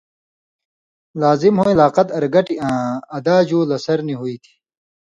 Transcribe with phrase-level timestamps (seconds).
[1.21, 4.53] لازم ہُوئیں لاقت ارگٹیۡ آں ادا جُو لَسَر نی ہُوئ تھی۔